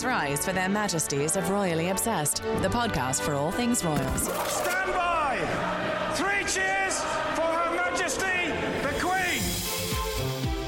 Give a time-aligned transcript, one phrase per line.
[0.00, 4.22] Please rise for their majesties of Royally Obsessed, the podcast for all things royals.
[4.50, 5.36] Stand by!
[6.14, 7.00] Three cheers
[7.34, 8.48] for Her Majesty
[8.80, 9.42] the Queen!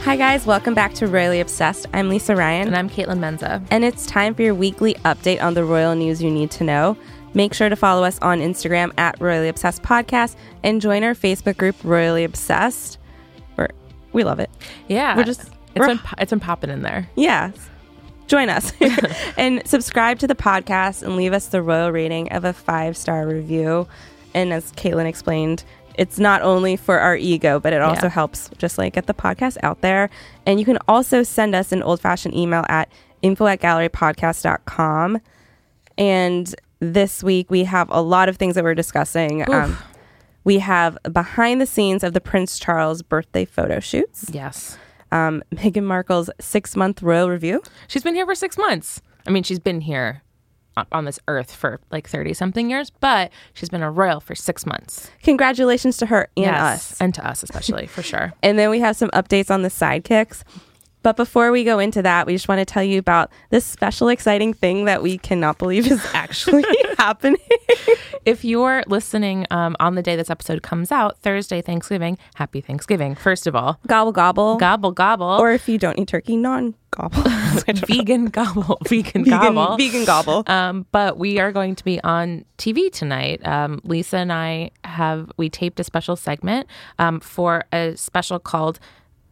[0.02, 0.44] Hi, guys.
[0.44, 1.86] Welcome back to Royally Obsessed.
[1.94, 2.66] I'm Lisa Ryan.
[2.66, 3.66] And I'm Kaitlin Menza.
[3.70, 6.98] And it's time for your weekly update on the royal news you need to know.
[7.32, 11.56] Make sure to follow us on Instagram at Royally Obsessed Podcast and join our Facebook
[11.56, 12.98] group, Royally Obsessed.
[13.56, 13.68] We're,
[14.12, 14.50] we love it.
[14.88, 15.16] Yeah.
[15.16, 17.08] We're just, it's we're- been, it's been popping in there.
[17.16, 17.52] yeah.
[18.26, 18.72] Join us
[19.36, 23.26] and subscribe to the podcast and leave us the royal rating of a five star
[23.26, 23.86] review.
[24.34, 25.64] And as Kaitlin explained,
[25.98, 28.12] it's not only for our ego, but it also Yeah.
[28.12, 30.08] helps just like get the podcast out there.
[30.46, 32.88] And you can also send us an old fashioned email at
[33.20, 35.20] info at gallerypodcast.com.
[35.98, 39.48] And this week we have a lot of things that we're discussing.
[39.52, 39.76] Um,
[40.44, 44.78] we have behind the scenes of the Prince Charles birthday photo shoots, Yes.
[45.12, 47.62] Um, Meghan Markle's six month royal review.
[47.86, 49.00] She's been here for six months.
[49.26, 50.22] I mean, she's been here
[50.90, 54.64] on this earth for like 30 something years, but she's been a royal for six
[54.64, 55.10] months.
[55.22, 56.92] Congratulations to her and Yes.
[56.92, 57.00] us.
[57.00, 58.32] And to us, especially, for sure.
[58.42, 60.42] And then we have some updates on the sidekicks.
[61.02, 64.08] But before we go into that, we just want to tell you about this special,
[64.08, 66.64] exciting thing that we cannot believe is actually
[66.98, 67.38] happening.
[68.24, 73.14] If you're listening um, on the day this episode comes out, Thursday, Thanksgiving, happy Thanksgiving,
[73.16, 73.80] first of all.
[73.86, 74.56] gobble, gobble.
[74.56, 75.26] Gobble, gobble.
[75.40, 77.22] Or if you don't eat turkey, non gobble.
[77.86, 78.78] vegan gobble.
[78.88, 79.76] Vegan, vegan, gobble.
[79.76, 80.44] vegan gobble.
[80.46, 83.44] Um, but we are going to be on TV tonight.
[83.46, 86.68] Um, Lisa and I have we taped a special segment
[87.00, 88.78] um, for a special called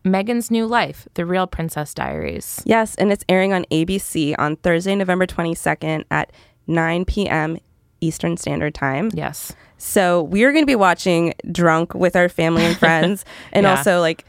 [0.04, 2.62] Meghan's New Life: The Real Princess Diaries.
[2.64, 6.32] Yes, and it's airing on ABC on Thursday, November 22nd at
[6.66, 7.58] 9 p.m.
[8.00, 9.10] Eastern Standard Time.
[9.12, 13.76] Yes, So we're going to be watching drunk with our family and friends and Yeah.
[13.76, 14.24] also like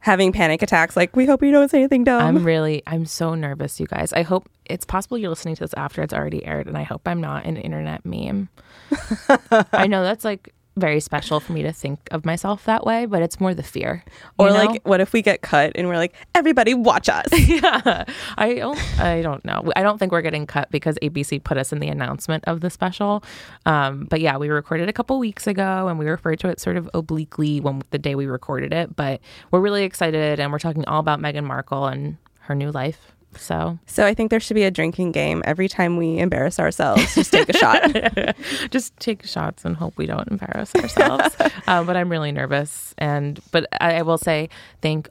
[0.00, 0.94] having panic attacks.
[0.94, 2.20] Like, we hope you don't say anything dumb.
[2.20, 4.12] I'm really I'm so nervous, you guys.
[4.12, 7.08] I hope it's possible you're listening to this after it's already aired, and I hope
[7.08, 8.50] I'm not an internet meme.
[9.72, 13.22] I know that's like very special for me to think of myself that way, but
[13.22, 14.04] it's more the fear.
[14.38, 14.54] or know?
[14.54, 17.26] like, what if we get cut and we're like, everybody watch us?
[17.48, 18.04] yeah
[18.36, 21.72] i don't i don't know i don't think we're getting cut because abc put us
[21.72, 23.22] in the announcement of the special
[23.66, 26.76] um, but yeah we recorded a couple weeks ago and we referred to it sort
[26.76, 29.20] of obliquely when the day we recorded it but
[29.50, 33.78] we're really excited and we're talking all about meghan markle and her new life so
[33.86, 37.14] so I think there should be a drinking game every time we embarrass ourselves.
[37.14, 38.36] Just take a shot.
[38.70, 41.36] just take shots and hope we don't embarrass ourselves
[41.66, 44.48] uh, but i'm really nervous and but I, I will say
[44.82, 45.08] thank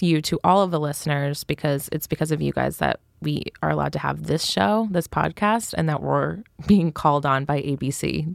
[0.00, 3.70] you to all of the listeners because it's because of you guys that we are
[3.70, 8.34] allowed to have this show this podcast and that we're being called on by abc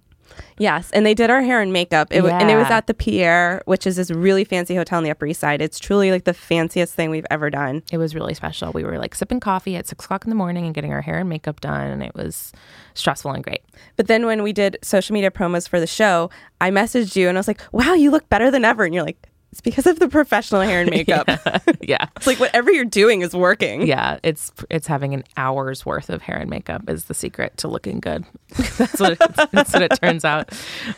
[0.57, 2.93] Yes, and they did our hair and makeup, it, wa- and it was at the
[2.93, 5.61] Pierre, which is this really fancy hotel on the Upper East Side.
[5.61, 7.81] It's truly like the fanciest thing we've ever done.
[7.91, 10.65] it was really special we were like sipping coffee at six o'clock in the morning
[10.65, 12.51] and getting our hair and makeup done and it was
[12.93, 13.61] stressful and great
[13.95, 16.29] But then when we did social media promos for the show,
[16.59, 19.03] I messaged you and I was like, "Wow, you look better than ever." And you're
[19.05, 21.27] like, "It's because of the professional hair and makeup.
[21.81, 26.09] yeah It's like whatever you're doing is working." yeah it's it's having an hour's worth
[26.09, 28.25] of hair and makeup is the secret to looking good
[28.77, 29.19] that's what it,
[29.51, 30.49] that's what it turns out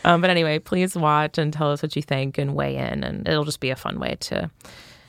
[0.04, 3.26] um, but anyway please watch and tell us what you think and weigh in and
[3.28, 4.50] it'll just be a fun way to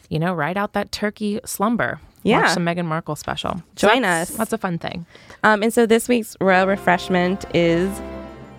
[0.10, 2.42] you know ride out that turkey slumber Yeah.
[2.42, 4.38] watch some Meghan Markle special So Join that's- us.
[4.38, 5.06] that's a fun thing
[5.44, 7.90] Um, and so this week's royal refreshment is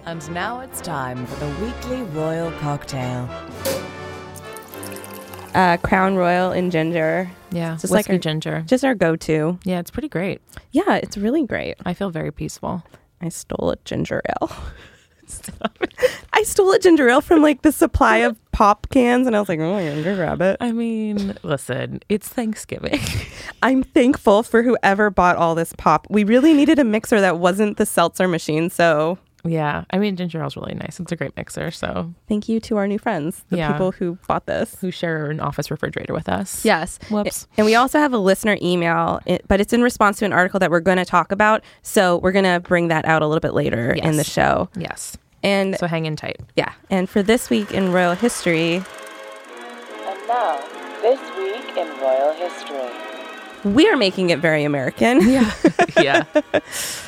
[0.06, 3.26] And now it's time for the weekly royal cocktail.
[5.54, 7.30] Uh, Crown Royal in ginger.
[7.52, 9.58] yeah Just like our- ginger Just our go-to.
[9.64, 10.40] yeah it's pretty great
[10.72, 11.76] Yeah, it's really great.
[11.84, 12.82] I feel very peaceful
[13.20, 14.50] I stole a ginger ale.
[16.32, 19.48] I stole a ginger ale from like the supply of pop cans, and I was
[19.48, 23.00] like, "Oh, I'm gonna grab it." I mean, listen, it's Thanksgiving.
[23.62, 26.06] I'm thankful for whoever bought all this pop.
[26.10, 30.42] We really needed a mixer that wasn't the seltzer machine, so yeah, I mean, ginger
[30.42, 30.98] ale's really nice.
[30.98, 31.70] It's a great mixer.
[31.70, 33.72] So, thank you to our new friends, the Yeah.
[33.72, 34.76] people who bought this.
[34.80, 36.64] who share an office refrigerator with us?
[36.64, 36.98] Yes.
[37.10, 37.46] Whoops.
[37.56, 40.70] And we also have a listener email, but it's in response to an article that
[40.70, 41.62] we're going to talk about.
[41.82, 44.68] So we're going to bring that out a little bit later in the show.
[44.76, 45.16] Yes.
[45.42, 46.40] And So hang in tight.
[46.56, 50.58] yeah, and for this week in royal history, And now,
[51.02, 53.03] this week in royal history.
[53.64, 55.26] We are making it very American.
[55.28, 55.50] Yeah.
[56.00, 56.24] yeah.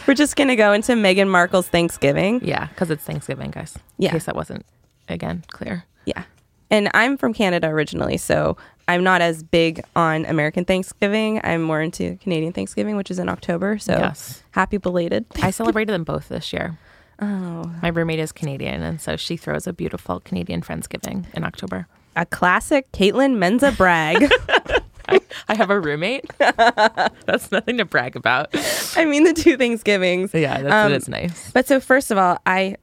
[0.06, 2.40] we're just going to go into Meghan Markle's Thanksgiving.
[2.44, 2.66] Yeah.
[2.66, 3.78] Because it's Thanksgiving, guys.
[3.98, 4.08] Yeah.
[4.08, 4.64] In case that wasn't,
[5.08, 5.84] again, clear.
[6.06, 6.22] Yeah.
[6.70, 8.56] And I'm from Canada originally, so
[8.88, 11.40] I'm not as big on American Thanksgiving.
[11.44, 13.78] I'm more into Canadian Thanksgiving, which is in October.
[13.78, 14.42] So Yes.
[14.52, 15.26] happy belated.
[15.42, 16.78] I celebrated them both this year.
[17.20, 21.86] Oh, My roommate is Canadian, and so she throws a beautiful Canadian Friendsgiving in October.
[22.14, 24.30] a classic Kaitlin Menza brag.
[25.08, 26.30] I, I have a roommate.
[26.38, 28.48] That's nothing to brag about.
[28.96, 30.32] I mean, the two Thanksgivings.
[30.34, 31.50] Yeah, that's, Um, nice.
[31.52, 32.76] But so first of all, I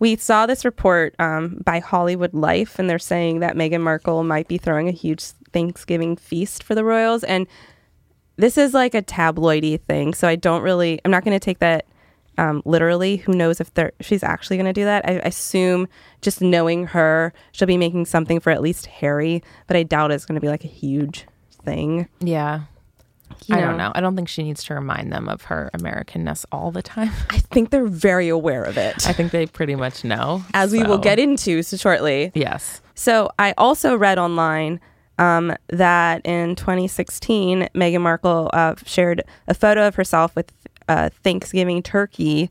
[0.00, 4.48] we saw this report um, by Hollywood Life, and they're saying that Meghan Markle might
[4.48, 5.22] be throwing a huge
[5.52, 7.46] Thanksgiving feast for the royals, and
[8.36, 10.14] this is like a tabloidy thing.
[10.14, 11.86] So I don't really, I'm not going to take that
[12.38, 13.18] um, literally.
[13.18, 15.06] Who knows if she's actually going to do that?
[15.06, 15.86] I, I assume
[16.22, 20.24] just knowing her, she'll be making something for at least Harry, but I doubt it's
[20.24, 21.26] going to be like a huge
[21.62, 22.08] thing.
[22.20, 22.62] Yeah.
[23.46, 23.90] You I don't know.
[23.94, 27.12] I don't think she needs to remind them of her Americanness all the time.
[27.30, 30.44] I think they're very aware of it, I think they pretty much know.
[30.52, 32.32] as we will get into so shortly.
[32.34, 32.82] Yes.
[32.94, 34.80] So I also read online
[35.18, 40.52] um, that in 2016, Meghan Markle uh, shared a photo of herself with
[40.88, 42.50] uh, Thanksgiving turkey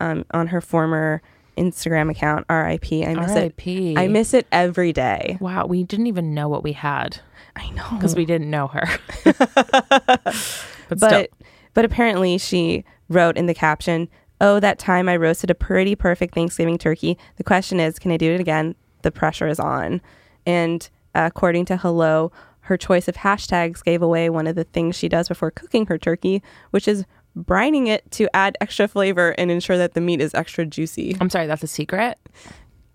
[0.00, 1.22] um, on her former
[1.56, 2.46] Instagram account.
[2.48, 3.06] RIP.
[3.06, 3.92] I miss R.I.P..
[3.92, 3.98] it.
[3.98, 5.38] I miss it every day.
[5.40, 7.20] Wow, we didn't even know what we had
[7.60, 7.86] I know.
[7.92, 8.88] because we didn't know her.
[9.24, 11.30] but but
[11.74, 14.08] but apparently she wrote in the caption,
[14.40, 17.18] "Oh, that time I roasted a pretty perfect Thanksgiving turkey.
[17.36, 18.74] The question is, can I do it again?
[19.02, 20.00] The pressure is on."
[20.46, 24.96] And uh, according to Hello, her choice of hashtags gave away one of the things
[24.96, 27.04] she does before cooking her turkey, which is
[27.38, 31.16] brining it to add extra flavor and ensure that the meat is extra juicy.
[31.20, 32.18] I'm sorry, that's a secret.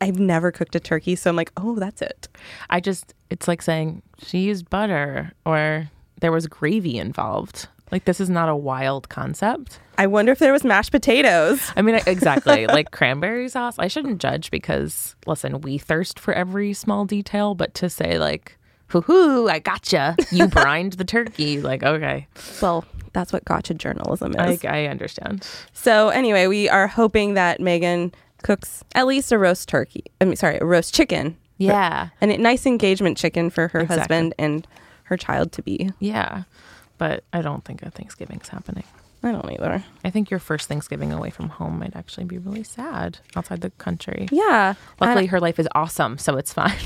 [0.02, 2.28] I've never cooked a turkey, so I'm like, "Oh, that's it."
[2.70, 5.90] I just, it's like saying she used butter or
[6.20, 7.68] there was gravy involved.
[7.92, 9.80] Like, this is not a wild concept.
[9.98, 11.72] I wonder if there was mashed potatoes.
[11.76, 12.68] I mean, exactly.
[12.68, 13.76] like cranberry sauce.
[13.78, 18.58] I shouldn't judge because, listen, we thirst for every small detail, but to say, like,
[18.88, 20.16] hoo hoo, I gotcha.
[20.32, 21.62] You brined the turkey.
[21.62, 22.28] Like, okay.
[22.62, 24.66] Well, that's what gotcha journalism I, is.
[24.66, 25.48] I understand.
[25.74, 28.14] So anyway, we are hoping that Meghan
[28.46, 30.04] cooks at least a roast turkey.
[30.22, 31.36] I mean, sorry, a roast chicken.
[31.58, 32.10] Yeah.
[32.22, 33.98] And a nice engagement chicken for her Exactly.
[34.00, 34.68] husband and
[35.04, 35.90] her child to be.
[36.00, 36.44] Yeah.
[37.00, 38.84] But I don't think a Thanksgiving's happening.
[39.24, 39.84] I don't either.
[40.04, 43.72] I think your first Thanksgiving away from home might actually be really sad outside the
[43.72, 44.28] country.
[44.32, 44.76] Yeah.
[45.02, 46.78] Luckily, her life is awesome, so it's fine.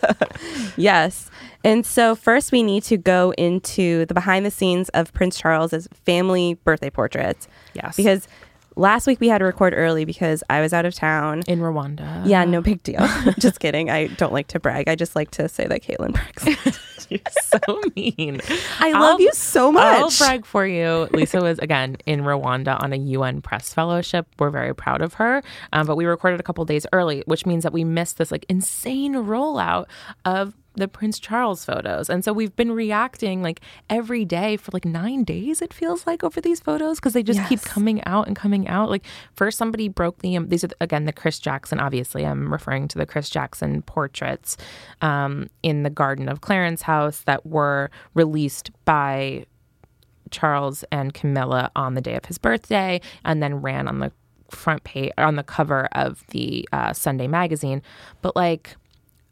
[0.78, 1.30] yes.
[1.64, 5.88] And so first we need to go into the behind the scenes of Prince Charles's
[6.06, 7.48] family birthday portraits.
[7.74, 7.96] Yes.
[7.96, 8.28] Because
[8.78, 11.42] last week we had to record early because I was out of town.
[11.46, 12.26] In Rwanda.
[12.26, 13.06] Yeah, no big deal.
[13.38, 13.90] just kidding.
[13.90, 14.88] I don't like to brag.
[14.88, 16.78] I just like to say that Kaitlin brags.
[17.10, 17.58] You're so
[17.96, 18.40] mean.
[18.80, 19.82] I love I'll- you so much.
[19.98, 21.08] I'll brag for you.
[21.12, 24.26] Lisa was again in Rwanda on a UN press fellowship.
[24.38, 25.42] We're very proud of her.
[25.72, 28.44] Um, but we recorded a couple days early, which means that we missed this like
[28.48, 29.86] insane rollout
[30.24, 32.08] of the Prince Charles photos.
[32.08, 36.24] And so we've been reacting like every day for like nine days, it feels like,
[36.24, 38.90] over these photos because they just keep coming out and coming out.
[38.90, 39.04] Like,
[39.34, 42.98] first, somebody broke the, um, these are again the Chris Jackson, obviously, I'm referring to
[42.98, 44.56] the Chris Jackson portraits
[45.02, 49.46] um, in the Garden of Clarence house that were released by
[50.30, 54.12] Charles and Camilla on the day of his birthday, and then ran on the
[54.50, 57.82] front page on the cover of the uh, Sunday magazine.
[58.22, 58.76] But like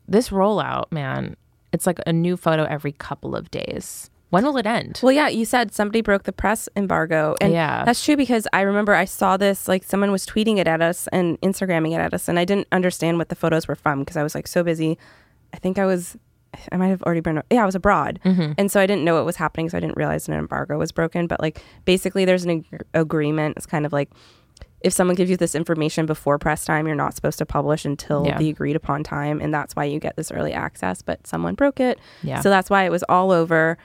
[0.08, 1.36] this rollout, man,
[1.72, 4.10] it's like a new photo every couple of days.
[4.30, 4.98] When will it end?
[5.02, 7.36] Well, yeah, you said somebody broke the press embargo.
[7.40, 7.84] And Yeah.
[7.84, 11.06] that's true because I remember I saw this, like someone was tweeting it at us
[11.12, 14.16] and Instagramming it at us, and I didn't understand what the photos were from because
[14.16, 14.98] I was like so busy.
[15.54, 16.16] I think I was,
[16.72, 18.18] I might have already been, yeah, I was abroad.
[18.24, 18.52] Mm-hmm.
[18.58, 19.68] And so I didn't know what was happening.
[19.68, 21.28] So I didn't realize an embargo was broken.
[21.28, 23.56] But like basically, there's an ag- agreement.
[23.56, 24.10] It's kind of like,
[24.80, 28.26] if someone gives you this information before press time, you're not supposed to publish until
[28.26, 28.38] Yeah.
[28.38, 29.40] the agreed upon time.
[29.40, 31.02] And that's why you get this early access.
[31.02, 31.98] But someone broke it.
[32.22, 32.40] Yeah.
[32.40, 33.78] So that's why it was all over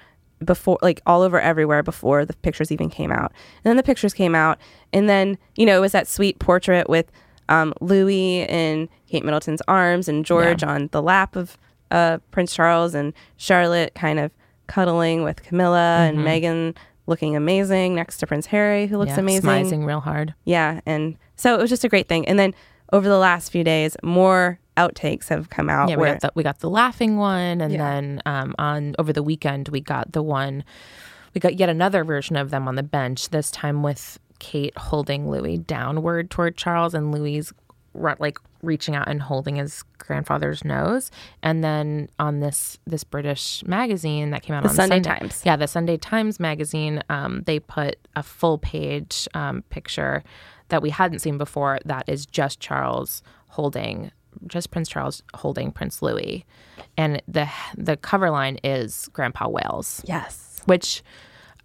[0.43, 3.31] before, like all over everywhere before the pictures even came out.
[3.63, 4.57] And then the pictures came out.
[4.91, 7.11] And then, you know, it was that sweet portrait with
[7.49, 11.57] um, Louis in Kate Middleton's arms and George on the lap of
[11.89, 14.31] uh, Prince Charles and Charlotte kind of
[14.67, 16.75] cuddling with Camilla and Meghan
[17.11, 19.43] looking amazing next to Prince Harry, who looks yeah, amazing.
[19.49, 20.33] smizing real hard.
[20.45, 22.27] Yeah, and so it was just a great thing.
[22.27, 22.55] And then
[22.91, 25.89] over the last few days, more outtakes have come out.
[25.89, 27.77] Yeah, we got the we got the laughing one, and Yeah.
[27.77, 30.63] then um, on over the weekend we got the one.
[31.35, 33.29] We got yet another version of them on the bench.
[33.29, 37.53] This time with Kate holding Louis downward toward Charles, and Louis
[37.93, 41.11] like reaching out and holding his grandfather's nose.
[41.43, 45.41] And then on this this British magazine that came out The on Sunday Sunday, Times.
[45.45, 50.23] yeah, the Sunday Times magazine, um, they put a full page um, picture
[50.69, 51.79] that we hadn't seen before.
[51.85, 54.11] That is just Charles holding,
[54.47, 56.45] just Prince Charles holding Prince Louis,
[56.97, 60.61] and the the cover line is Grandpa Wales, yes.
[60.65, 61.03] which.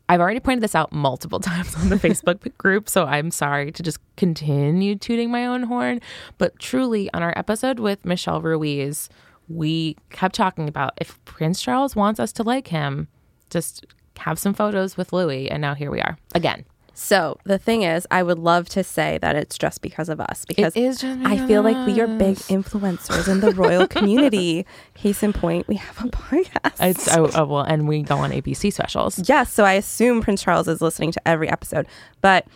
[0.08, 3.82] I've already pointed this out multiple times on the Facebook group, so I'm sorry to
[3.82, 6.00] just continue tooting my own horn.
[6.38, 9.08] But truly, on our episode with Michelle Ruiz,
[9.48, 13.08] we kept talking about if Prince Charles wants us to like him,
[13.50, 13.84] just
[14.18, 16.64] have some photos with Louis, and now here we are again.
[16.98, 20.46] So the thing is, I would love to say that it's just because of us
[20.46, 24.64] because I feel like we are big influencers in the royal community.
[24.94, 26.80] Case in point, we have a podcast.
[26.80, 29.28] It's oh, oh well, and we go on ABC specials.
[29.28, 31.86] Yes, so I assume Prince Charles is listening to every episode.
[32.22, 32.46] But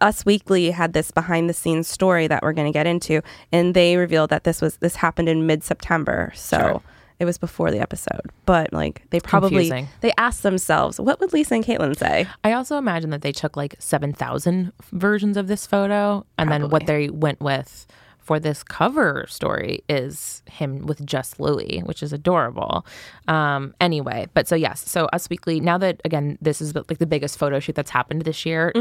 [0.00, 3.20] Us Weekly had this behind the scenes story that we're going to get into,
[3.52, 6.32] and they revealed that this was this happened in mid September.
[6.34, 6.82] So Sure.
[7.22, 8.32] It was before the episode.
[8.46, 9.86] But like they probably Confusing.
[10.00, 12.26] they asked themselves, what would Lisa and Kaitlin say?
[12.42, 16.26] I also imagine that they took like 7,000 versions of this photo.
[16.36, 17.86] And then what they went with
[18.18, 22.84] for this cover story is him with just Louis, which is adorable.
[23.28, 27.06] Um, anyway, but so yes, so Us Weekly, now that again, this is like the
[27.06, 28.72] biggest photo shoot that's happened this year,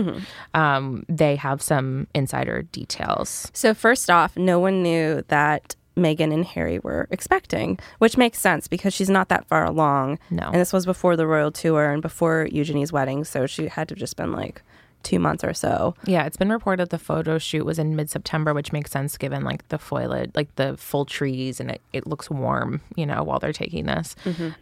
[0.56, 3.52] um, they have some insider details.
[3.54, 8.68] So first off, no one knew that Meghan and Harry were expecting, which makes sense
[8.68, 10.20] because she's not that far along.
[10.30, 10.46] No.
[10.46, 13.94] And this was before the royal tour and before Eugenie's wedding, so she had to
[13.94, 14.62] have just been like
[15.04, 15.96] two months or so.
[16.06, 19.44] Yeah, it's been reported the photo shoot was in mid September, which makes sense given
[19.44, 23.40] like the foliage, like the full trees, and it, it looks warm, you know, while
[23.40, 24.16] they're taking this.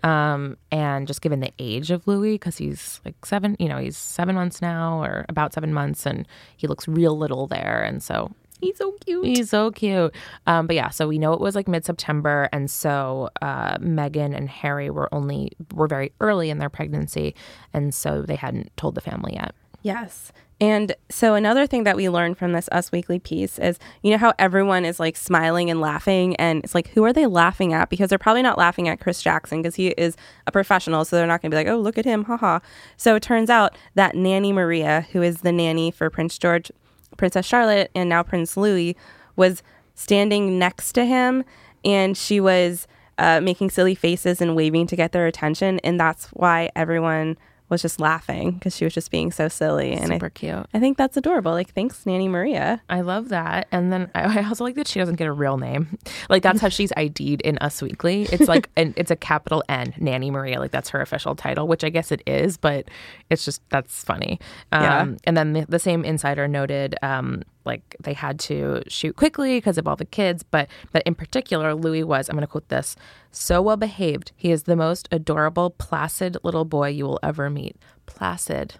[0.03, 3.97] Um, and just given the age of Louis, because he's like seven, you know, he's
[3.97, 7.83] seven months now or about seven months, and he looks real little there.
[7.83, 9.25] And so He's so cute.
[9.25, 10.13] He's so cute.
[10.45, 14.35] Um, but yeah, so we know it was like mid September, and so uh, Meghan
[14.35, 17.35] and Harry were only were very early in their pregnancy,
[17.73, 19.55] and so they hadn't told the family yet.
[19.81, 20.31] Yes.
[20.61, 24.17] And so another thing that we learned from this Us Weekly piece is, you know
[24.17, 27.89] how everyone is like smiling and laughing and it's like who are they laughing at?
[27.89, 31.27] Because they're probably not laughing at Chris Jackson because he is a professional, so they're
[31.27, 32.59] not going to be like, "Oh, look at him." Haha.
[32.97, 36.71] So it turns out that Nanny Maria, who is the nanny for Prince George,
[37.19, 38.95] Princess Charlotte, and now Prince Louis,
[39.35, 39.61] was
[39.93, 41.43] standing next to him
[41.83, 46.27] and she was uh, making silly faces and waving to get their attention and that's
[46.29, 47.37] why everyone
[47.69, 50.65] was just laughing because she was just being so silly and Super I, cute.
[50.73, 53.67] I think that's adorable like thanks nanny maria I love that.
[53.71, 55.97] And then I I also like that she doesn't get a real name.
[56.29, 58.23] Like that's how she's ID'd in Us Weekly.
[58.23, 60.59] It's like and it's a capital N, Nanny Maria.
[60.59, 62.87] Like that's her official title, which I guess it is, but
[63.29, 64.39] it's just that's funny.
[64.71, 65.05] Um, Yeah.
[65.23, 69.77] And then the, the same insider noted um, like they had to shoot quickly because
[69.77, 72.95] of all the kids, but that in particular Louis was I'm going to quote this
[73.31, 74.31] so well behaved.
[74.35, 77.77] He is the most adorable, placid little boy you will ever meet.
[78.05, 78.75] Placid.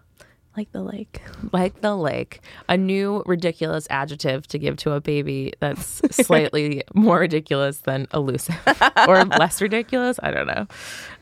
[0.58, 1.22] Like the lake.
[1.54, 2.42] Like the lake.
[2.68, 8.58] A new ridiculous adjective to give to a baby that's slightly more ridiculous than elusive.
[9.08, 10.20] Or less ridiculous?
[10.22, 10.68] I don't know.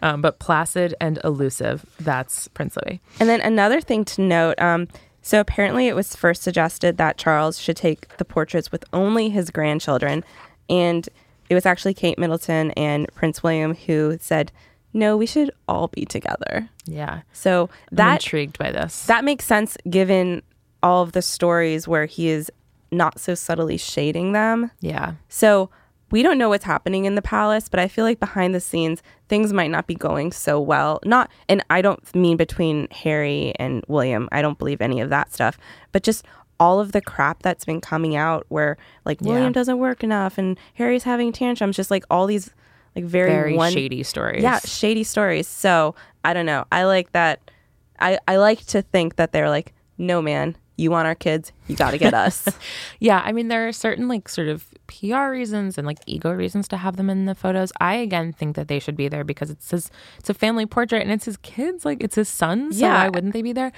[0.02, 1.86] Um, but placid and elusive.
[2.00, 3.02] That's prince louis.
[3.20, 4.88] And then another thing to note um,
[5.28, 9.50] so apparently it was first suggested that charles should take the portraits with only his
[9.50, 10.24] grandchildren.
[10.70, 11.08] And
[11.50, 14.52] it was actually kate middleton and prince william who said
[14.94, 16.70] no we should all be together.
[16.86, 17.22] Yeah.
[17.34, 19.06] So i'm that intrigued by this.
[19.06, 20.42] That makes sense given
[20.82, 22.50] all of the stories where he is
[22.90, 24.72] not so subtly shading them.
[24.80, 25.16] yeah.
[25.28, 25.70] So
[26.10, 29.04] we don't know what's happening in the palace, but I feel like behind the scenes
[29.28, 31.00] things might not be going so well.
[31.04, 34.30] Not and I don't mean between Harry and William.
[34.32, 35.58] I don't believe any of that stuff,
[35.92, 36.26] but just
[36.60, 39.34] all of the crap that's been coming out where like Yeah.
[39.34, 42.52] William doesn't work enough and Harry's having tantrums, just like all these
[42.96, 45.48] like very, very one shady stories yeah, shady stories.
[45.48, 46.66] So I don't know.
[46.72, 47.52] I like that.
[48.00, 51.76] I, I like to think that they're like, no, man, you want our kids, you
[51.76, 52.48] got to get us.
[53.00, 56.68] Yeah, I mean there are certain like sort of PR reasons and like ego reasons
[56.70, 57.72] to have them in the photos.
[57.82, 61.02] I again think that they should be there because it's his it's a family portrait
[61.02, 62.78] and it's his kids, like it's his sons.
[62.80, 62.94] So Yeah.
[63.04, 63.72] why wouldn't they be there?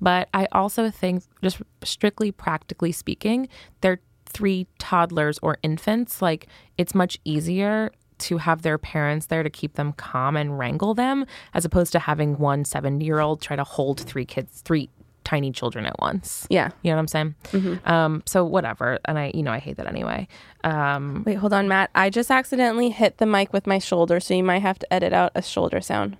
[0.00, 3.48] But I also think just strictly practically speaking,
[3.80, 6.20] they're three toddlers or infants.
[6.20, 6.46] Like
[6.76, 11.26] it's much easier to have their parents there to keep them calm and wrangle them
[11.54, 14.88] as opposed to having one seven year old try to hold three kids, three
[15.26, 16.46] tiny children at once.
[16.50, 16.70] yeah.
[16.82, 17.80] You know what I'm saying?
[17.84, 18.98] Um, so whatever.
[19.06, 20.28] And I, you know, I hate that anyway.
[20.62, 21.90] Um, Wait, hold on, Matt.
[21.96, 25.12] I just accidentally hit the mic with my shoulder, so you might have to edit
[25.12, 26.16] out a shoulder sound.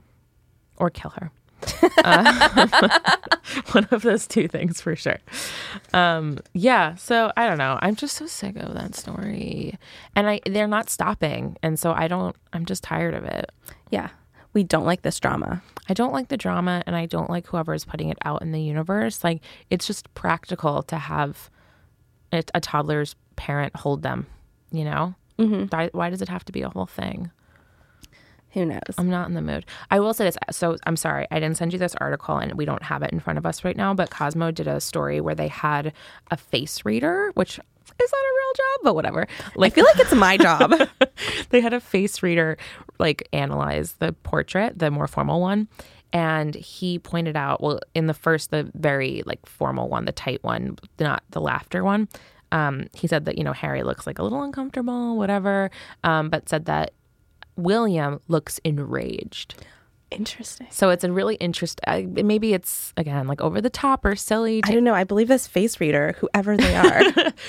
[0.76, 1.30] or kill her.
[2.04, 2.68] Uh,
[3.72, 5.18] one of those two things for sure.
[5.94, 6.94] Um, yeah.
[6.96, 7.78] So I don't know.
[7.82, 9.76] I'm just so sick of that story,
[10.14, 12.36] and I they're not stopping, and so I don't.
[12.52, 13.50] I'm just tired of it.
[13.90, 14.10] Yeah.
[14.56, 15.62] We don't like this drama.
[15.86, 18.52] I don't like the drama, and I don't like whoever is putting it out in
[18.52, 19.22] the universe.
[19.22, 21.50] Like it's just practical to have
[22.32, 24.26] a, a toddler's parent hold them.
[24.72, 25.14] You know.
[25.38, 25.64] Mm-hmm.
[25.66, 27.30] Why, why does it have to be a whole thing?
[28.52, 28.94] Who knows?
[28.96, 29.66] I'm not in the mood.
[29.90, 30.38] I will say this.
[30.50, 33.20] So I'm sorry, I didn't send you this article, and we don't have it in
[33.20, 33.92] front of us right now.
[33.92, 35.92] But Cosmo did a story where they had
[36.30, 37.60] a face reader, which
[38.02, 39.26] is not a real job, but whatever.
[39.55, 40.75] Like, I feel like it's my job.
[41.50, 42.57] they had a face reader
[42.99, 45.69] like analyze the portrait, the more formal one,
[46.12, 50.43] and he pointed out, well, in the first, the very like formal one, the tight
[50.43, 52.09] one, not the laughter one.
[52.52, 55.71] Um, he said that you know Harry looks like a little uncomfortable, whatever,
[56.05, 56.93] um, but said that
[57.57, 59.62] William looks enraged.
[60.10, 60.68] Interesting.
[60.70, 62.14] So it's a really interesting.
[62.14, 64.94] Maybe it's again like over the top or silly, I don't know.
[64.94, 67.02] I believe this face reader, whoever they are.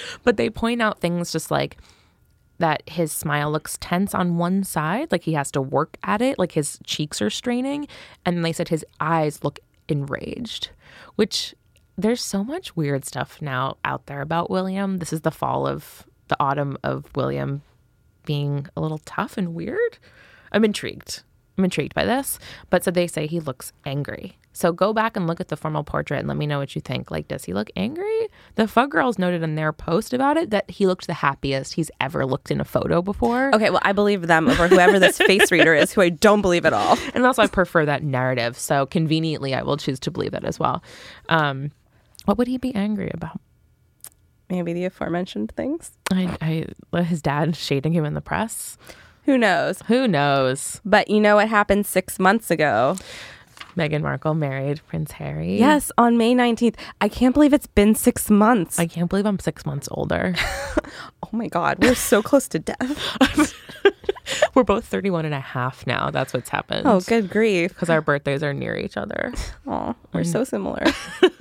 [0.23, 1.77] but they point out things just like
[2.59, 6.39] that his smile looks tense on one side, like he has to work at it,
[6.39, 7.87] like his cheeks are straining,
[8.25, 10.71] and they said his eyes look enraged,
[11.15, 11.53] which
[11.97, 14.97] there's so much weird stuff now out there about William.
[14.97, 17.61] This is the fall of the autumn of William
[18.25, 19.97] being a little tough and weird.
[20.51, 21.23] I'm intrigued.
[21.57, 24.37] I'm intrigued by this, but so they say he looks angry.
[24.57, 26.81] So go back and look at the formal portrait and let me know what you
[26.81, 27.11] think.
[27.11, 28.27] Like, does he look angry?
[28.55, 31.91] The Fug Girls noted in their post about it that he looked the happiest he's
[32.01, 33.53] ever looked in a photo before.
[33.53, 36.65] okay, well, I believe them over whoever this face reader is, who I don't believe
[36.65, 36.97] at all.
[37.13, 38.57] And also, I prefer that narrative.
[38.57, 40.83] So conveniently, I will choose to believe that as well.
[41.29, 41.71] Um,
[42.25, 43.39] what would he be angry about?
[44.49, 45.91] Maybe the aforementioned things.
[46.11, 48.77] I, I, his dad shading him in the press.
[49.27, 49.81] Who knows?
[49.87, 50.79] Who knows?
[50.85, 52.95] But you know what happened six months ago?
[53.75, 55.59] Meghan Markle married Prince Harry.
[55.59, 56.75] Yes, on May 19th.
[57.01, 58.79] I can't believe it's been six months.
[58.79, 60.33] I can't believe I'm six months older.
[61.23, 63.53] oh my God, we're so close to death.
[64.55, 66.09] We're both 31 and a half now.
[66.09, 66.87] That's what's happened.
[66.87, 67.73] Oh, good grief.
[67.73, 69.33] Because our birthdays are near each other.
[69.69, 70.47] Oh, we're so mm.
[70.47, 70.83] similar.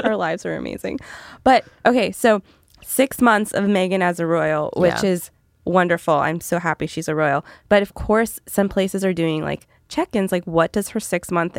[0.02, 0.98] Our lives are amazing.
[1.44, 2.42] But okay, so
[2.82, 5.10] six months of Meghan as a royal, which Yeah.
[5.10, 5.30] is
[5.66, 6.14] wonderful.
[6.14, 7.44] I'm so happy she's a royal.
[7.68, 11.30] But of course, some places are doing like check ins, like what does her six
[11.30, 11.58] month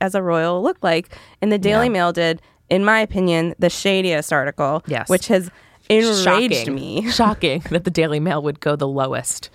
[0.00, 1.08] as a royal look like?
[1.42, 1.92] And the Daily Yeah.
[1.92, 2.40] Mail did,
[2.70, 5.08] in my opinion, the shadiest article, Yes.
[5.08, 5.50] which has
[5.88, 6.74] enraged Shocking.
[6.74, 7.10] me.
[7.10, 9.50] Shocking that the Daily Mail would go the lowest.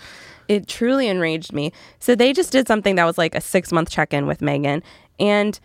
[0.50, 1.71] it truly enraged me.
[2.00, 4.81] So they just did something that was like a six month check in with Meghan.
[5.19, 5.57] And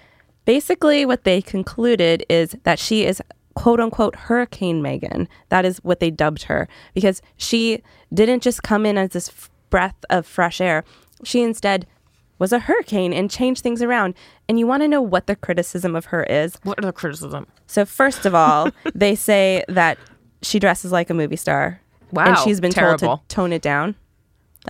[0.44, 3.20] basically, what they concluded is that she is
[3.58, 5.26] quote unquote Hurricane Meghan.
[5.48, 7.82] That is what they dubbed her because she
[8.14, 10.84] didn't just come in as this f- breath of fresh air.
[11.24, 11.86] She instead
[12.38, 14.14] was a hurricane and changed things around.
[14.48, 16.56] And you want to know what the criticism of her is?
[16.62, 17.48] What are the criticism?
[17.66, 19.98] So, first of all, they say that
[20.42, 21.80] she dresses like a movie star.
[22.12, 23.96] Wow, And she's been told to tone it down.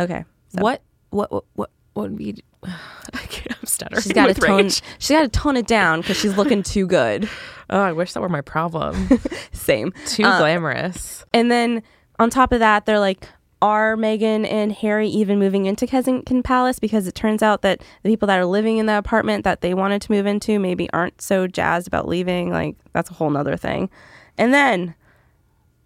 [0.00, 0.24] Okay.
[0.56, 2.42] so- What, what, what, what, what would be.
[2.64, 3.26] I
[3.68, 4.02] stuttering.
[4.02, 4.56] She's got to tone.
[4.64, 4.82] rage.
[4.98, 7.28] She got to tone it down because she's looking too good.
[7.70, 9.10] Oh, I wish that were my problem.
[9.52, 9.92] Same.
[10.06, 11.22] Too Uh, glamorous.
[11.34, 11.82] And then
[12.18, 13.28] on top of that, they're like,
[13.60, 16.78] are Meghan and Harry even moving into Kensington Palace?
[16.78, 19.74] Because it turns out that the people that are living in the apartment that they
[19.74, 22.48] wanted to move into maybe aren't so jazzed about leaving.
[22.48, 23.90] Like that's a whole nother thing.
[24.38, 24.94] And then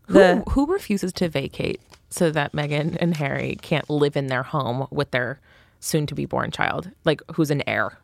[0.07, 4.45] the who, who refuses to vacate so that Meghan and Harry can't live in their
[4.45, 5.41] home with their
[5.83, 6.91] soon to be born child?
[7.05, 7.99] Like, who's an heir?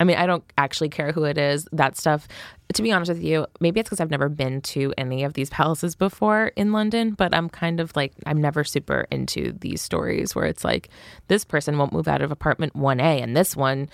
[0.00, 2.28] I mean, I don't actually care who it is, that stuff.
[2.74, 5.50] To be honest with you, maybe it's because I've never been to any of these
[5.50, 10.36] palaces before in London, but I'm kind of like, I'm never super into these stories
[10.36, 10.88] where it's like,
[11.26, 13.88] this person won't move out of apartment 1A and this one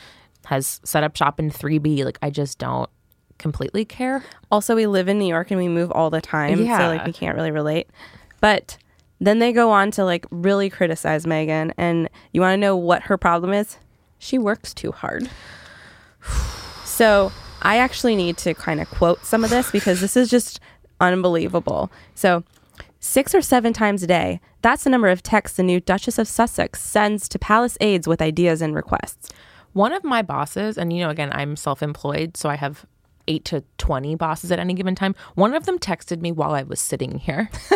[0.44, 2.04] has set up shop in 3B.
[2.04, 2.90] Like, I just don't
[3.38, 4.22] completely care.
[4.52, 7.12] also we live in New York and we move all the time, so like we
[7.12, 7.88] can't really relate.
[8.40, 8.78] But
[9.26, 13.04] then they go on to like really criticize Meghan, and you want to know what
[13.04, 13.76] her problem is?
[14.18, 15.28] She works too hard.
[16.84, 20.60] So I actually need to kind of quote some of this because this is just
[21.00, 21.90] unbelievable.
[22.14, 22.44] So
[23.00, 26.28] six or seven times a day, that's the number of texts the new Duchess of
[26.28, 29.30] Sussex sends to palace aides with ideas and requests.
[29.72, 32.86] One of my bosses, and you know, again, I'm self employed, so I have
[33.28, 35.14] eight to 20 bosses at any given time.
[35.34, 37.50] One of them texted me while I was sitting here.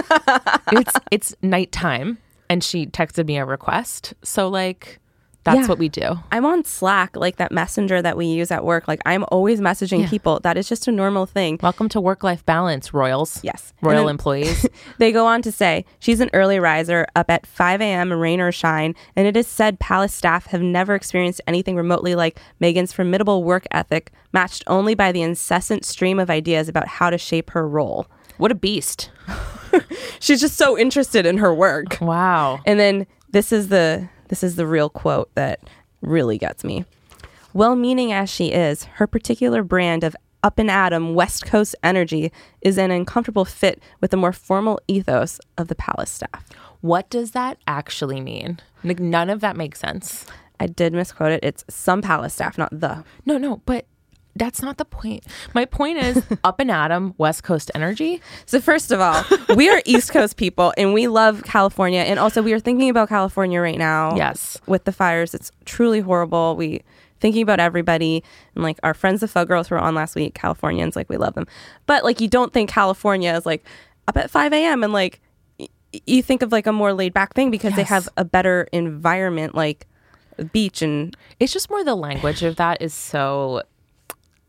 [0.73, 4.15] it's, it's nighttime, and she texted me a request.
[4.23, 4.99] So, like,
[5.45, 5.67] that's Yeah.
[5.69, 6.19] what we do.
[6.31, 8.87] I'm on Slack, like that messenger that we use at work.
[8.87, 10.09] Like I'm always messaging Yeah.
[10.09, 10.41] people.
[10.41, 11.59] That is just a normal thing.
[11.63, 13.41] Welcome to work life balance, Royals.
[13.43, 13.73] Yes.
[13.81, 14.67] Royal then- employees.
[14.99, 18.13] They go on to say she's an early riser, up at 5 a.m.
[18.13, 22.41] rain or shine, and it is said palace staff have never experienced anything remotely like
[22.61, 27.17] Meghan's formidable work ethic, matched only by the incessant stream of ideas about how to
[27.19, 28.07] shape her role.
[28.39, 29.11] what a beast.
[30.21, 31.99] She's just so interested in her work.
[32.01, 32.61] Wow.
[32.67, 35.61] And then this is the this is the real quote that
[36.01, 36.85] really gets me.
[37.53, 42.79] Well-meaning as she is, her particular brand of up and atom West Coast energy is
[42.79, 46.47] an uncomfortable fit with the more formal ethos of the palace staff.
[46.81, 48.61] What does that actually mean?
[48.85, 50.27] Like, none of that makes sense.
[50.61, 51.41] I did misquote it.
[51.43, 53.05] It's some palace staff, not the.
[53.27, 53.87] No, no, but
[54.37, 55.25] that's not the point.
[55.55, 58.21] My point is up and atom, West Coast energy.
[58.47, 59.25] So first of all,
[59.57, 63.09] we are East Coast people and we love California and also we are thinking about
[63.09, 64.15] California right now.
[64.17, 64.59] Yes.
[64.67, 66.55] With the fires, it's truly horrible.
[66.57, 66.83] We
[67.21, 68.23] thinking about everybody
[68.55, 71.17] and like our friends, the Fug Girls who were on last week, Californians, like we
[71.17, 71.47] love them.
[71.87, 73.65] But like you don't think California is like
[74.07, 74.85] up at 5 a.m.
[74.85, 75.21] and like
[75.59, 75.67] y-
[76.07, 79.57] you think of like a more laid back thing because they have a better environment,
[79.57, 79.89] like
[80.53, 83.63] beach and It's just more the language of that is so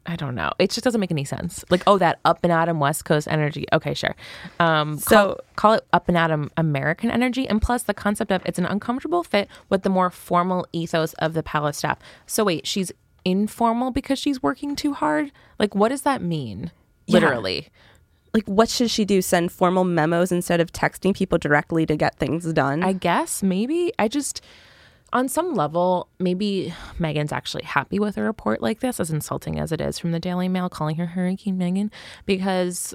[0.09, 0.51] I don't know.
[0.57, 1.63] It just doesn't make any sense.
[1.69, 3.65] Like, oh, that up and atom West Coast energy.
[3.71, 4.15] Okay, sure.
[4.59, 8.41] Um, So- call, call it up and atom American energy, and plus the concept of
[8.45, 11.99] it's an uncomfortable fit with the more formal ethos of the palace staff.
[12.25, 12.91] So wait, she's
[13.23, 15.31] informal because she's working too hard.
[15.59, 16.71] Like, what does that mean?
[17.05, 17.13] Yeah.
[17.19, 17.67] Literally.
[18.33, 19.21] like what should she do?
[19.21, 22.83] Send formal memos instead of texting people directly to get things done?
[22.83, 24.41] I guess maybe I just
[25.13, 29.71] on some level maybe Meghan's actually happy with a report like this as insulting as
[29.71, 31.91] it is from the Daily Mail calling her Hurricane Meghan
[32.25, 32.93] because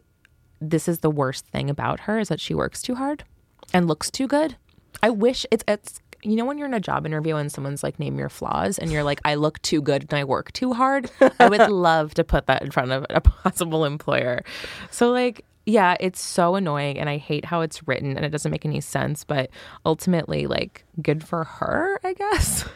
[0.61, 3.25] this is the worst thing about her is that she works too hard
[3.73, 4.57] and looks too good.
[5.03, 7.99] I wish it's it's you know when you're in a job interview and someone's like
[7.99, 11.11] name your flaws and you're like I look too good and I work too hard.
[11.39, 14.43] I would love to put that in front of a possible employer.
[14.91, 18.51] So like yeah, it's so annoying and I hate how it's written and it doesn't
[18.51, 19.51] make any sense, but
[19.87, 22.65] ultimately like good for her, I guess.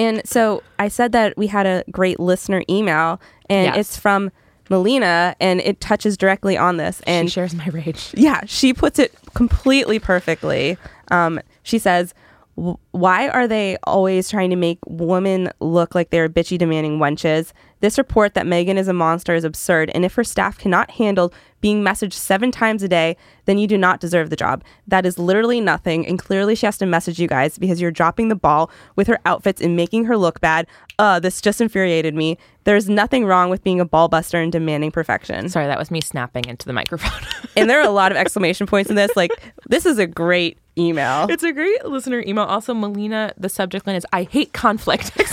[0.00, 3.76] And so I said that we had a great listener email, and Yes.
[3.78, 4.30] it's from
[4.70, 7.00] Melina, and it touches directly on this.
[7.04, 8.12] And she shares my rage.
[8.16, 10.78] yeah, she puts it completely perfectly.
[11.10, 12.14] Um, she says,
[12.92, 17.52] Why are they always trying to make women look like they're bitchy, demanding wenches?
[17.80, 21.32] This report that Meghan is a monster is absurd, and if her staff cannot handle
[21.60, 23.16] being messaged seven times a day,
[23.46, 24.62] then you do not deserve the job.
[24.86, 28.28] That is literally nothing, and clearly she has to message you guys because you're dropping
[28.28, 30.66] the ball with her outfits and making her look bad.
[30.98, 32.38] Uh, this just infuriated me.
[32.64, 35.48] There's nothing wrong with being a ball buster and demanding perfection.
[35.48, 37.26] Sorry, that was me snapping into the microphone.
[37.56, 39.16] And there are a lot of exclamation points in this.
[39.16, 39.30] Like,
[39.66, 41.26] this is a great email.
[41.28, 42.44] It's a great listener email.
[42.44, 45.12] Also, Melina, the subject line is I hate conflict.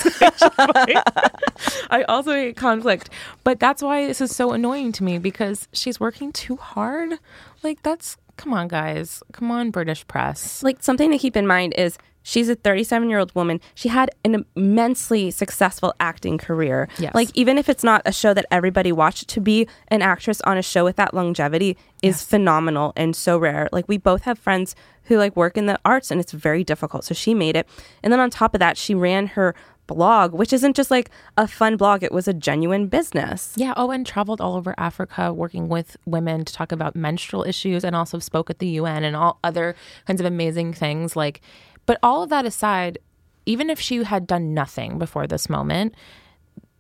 [1.90, 3.10] I also hate conflict.
[3.44, 7.20] But that's why this is so annoying to me because she's working too hard.
[7.64, 9.22] Like, that's, come on, guys.
[9.32, 10.64] Come on, British press.
[10.64, 13.62] like something to keep in mind is she's a 37 year old woman.
[13.74, 16.90] She had an immensely successful acting career.
[16.98, 17.16] Yes.
[17.16, 20.58] Like even if it's not a show that everybody watched, to be an actress on
[20.58, 23.70] a show with that longevity is phenomenal and so rare.
[23.72, 27.06] Like we both have friends who like work in the arts and it's very difficult.
[27.06, 27.68] So she made it.
[28.04, 29.56] And then on top of that, she ran her
[29.88, 33.54] blog, which isn't just like a fun blog, it was a genuine business.
[33.56, 33.74] Yeah.
[33.78, 37.96] Oh, and traveled all over Africa working with women to talk about menstrual issues and
[37.96, 39.76] also spoke at the UN and all other
[40.08, 41.16] kinds of amazing things.
[41.16, 41.42] Like,
[41.86, 42.98] but all of that aside,
[43.46, 45.96] even if she had done nothing before this moment,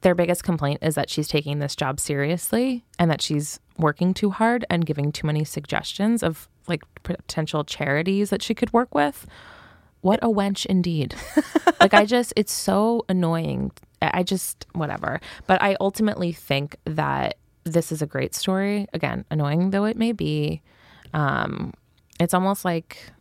[0.01, 4.29] their biggest complaint is that she's taking this job seriously and that she's working too
[4.29, 9.25] hard and giving too many suggestions of like potential charities that she could work with.
[10.01, 11.15] What a wench indeed.
[11.79, 13.71] like I just it's so annoying.
[14.01, 15.19] I just whatever.
[15.47, 18.87] But I ultimately think that this is a great story.
[18.93, 20.61] Again, annoying though it may be.
[21.13, 21.73] Um
[22.19, 23.11] it's almost like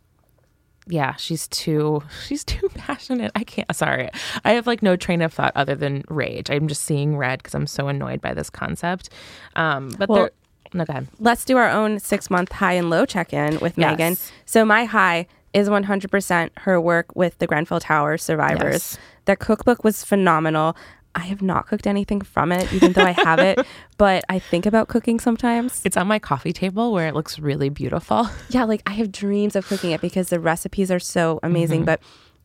[0.87, 3.31] yeah, she's too she's too passionate.
[3.35, 4.09] I can't sorry.
[4.43, 6.49] I have like no train of thought other than rage.
[6.51, 9.09] I'm just seeing red because I'm so annoyed by this concept.
[9.55, 10.31] Um but Well- there
[10.73, 11.07] no go ahead.
[11.19, 13.97] let's do our own six month high and low check in with Yes.
[13.99, 14.31] Meghan.
[14.45, 18.73] So my high is 100% her work with the Grenfell Tower survivors.
[18.73, 18.97] Yes.
[19.23, 20.75] Their cookbook was phenomenal.
[21.15, 23.59] I have not cooked anything from it, even though I have it,
[23.97, 25.81] but I think about cooking sometimes.
[25.85, 28.29] It's on my coffee table where it looks really beautiful.
[28.49, 31.79] Yeah, like I have dreams of cooking it because the recipes are so amazing.
[31.79, 31.85] Mm-hmm.
[31.85, 32.01] But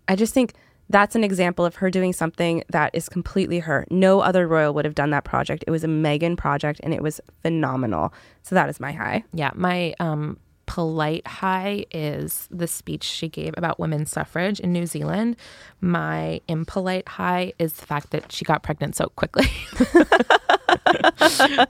[0.08, 0.54] I just think
[0.88, 3.86] that's an example of her doing something that is completely her.
[3.90, 5.62] No other royal would have done that project.
[5.66, 8.12] It was a Meghan project and it was phenomenal.
[8.42, 9.24] So that is my high.
[9.32, 10.38] Yeah, my um,
[10.70, 15.34] polite high is the speech she gave about women's suffrage in New Zealand.
[15.80, 19.50] My impolite high is the fact that she got pregnant so quickly.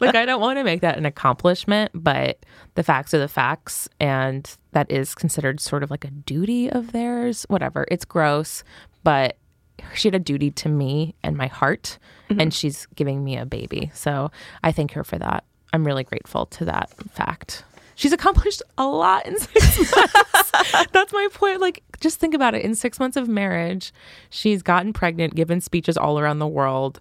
[0.03, 3.89] like, I don't want to make that an accomplishment, but the facts are the facts.
[4.01, 7.47] And that is considered sort of like a duty of theirs.
[7.49, 7.87] Whatever.
[7.91, 8.65] It's gross,
[9.03, 9.39] but
[9.95, 12.39] she had a duty to me and my heart, mm-hmm.
[12.39, 13.91] and she's giving me a baby.
[13.95, 14.31] So
[14.63, 15.45] I thank her for that.
[15.73, 17.65] I'm really grateful to that fact.
[18.01, 20.53] She's accomplished a lot in six months.
[20.91, 21.61] That's my point.
[21.61, 22.65] Like, just think about it.
[22.65, 23.93] In six months of marriage,
[24.31, 26.99] she's gotten pregnant, given speeches all around the world,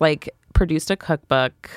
[0.00, 1.70] like, produced a cookbook.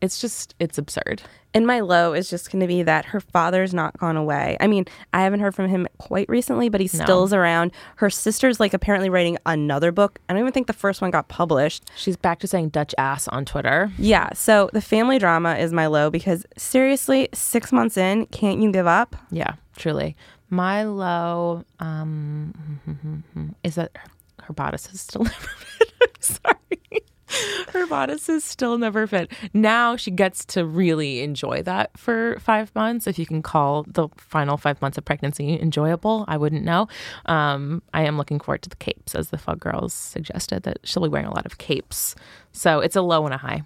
[0.00, 1.22] It's just, it's absurd.
[1.54, 4.56] And my low is just going to be that her father's not gone away.
[4.60, 7.02] I mean, I haven't heard from him quite recently, but he No.
[7.04, 7.72] still is around.
[7.96, 10.20] Her sister's like apparently writing another book.
[10.28, 11.90] I don't even think the first one got published.
[11.96, 13.90] She's back to saying Dutch ass on Twitter.
[13.98, 18.70] Yeah, so the family drama is my low because seriously, six months in, can't you
[18.70, 19.16] give up?
[19.30, 20.16] Yeah, truly.
[20.50, 23.90] My low um, is that
[24.42, 25.92] her bodices still never fit.
[26.02, 27.02] I'm sorry.
[27.72, 29.30] Her bodices still never fit.
[29.52, 33.06] Now she gets to really enjoy that for five months.
[33.06, 36.88] If you can call the final five months of pregnancy enjoyable, I wouldn't know.
[37.26, 41.02] Um, I am looking forward to the capes, as the Fug Girls suggested that she'll
[41.02, 42.14] be wearing a lot of capes.
[42.52, 43.62] So it's a low and a high.